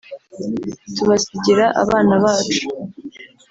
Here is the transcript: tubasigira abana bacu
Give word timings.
tubasigira 0.95 1.65
abana 1.81 2.13
bacu 2.23 2.67